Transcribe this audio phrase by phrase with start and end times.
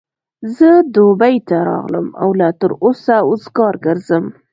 [0.55, 4.25] زه دبۍ ته راغلم او لا تر اوسه وزګار ګرځم.